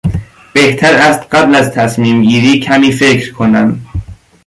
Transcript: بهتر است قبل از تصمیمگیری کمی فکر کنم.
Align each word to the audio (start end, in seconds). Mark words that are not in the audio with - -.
بهتر 0.53 0.93
است 0.93 1.21
قبل 1.35 1.55
از 1.55 1.71
تصمیمگیری 1.71 2.59
کمی 2.59 2.91
فکر 2.91 3.33
کنم. 3.33 3.81